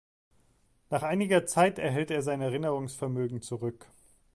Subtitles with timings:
[0.89, 3.85] Nach einiger Zeit erhält er sein Erinnerungsvermögen zurück.